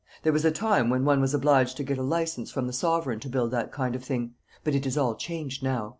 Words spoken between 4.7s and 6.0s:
it is all changed now.